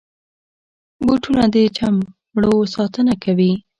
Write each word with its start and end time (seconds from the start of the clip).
بوټونه 1.05 1.43
د 1.53 1.55
چمړو 1.77 2.55
ساتنه 2.75 3.13
کوي. 3.23 3.51